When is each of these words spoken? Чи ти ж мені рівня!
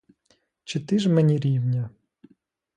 Чи 0.63 0.79
ти 0.79 0.99
ж 0.99 1.09
мені 1.09 1.37
рівня! 1.39 1.89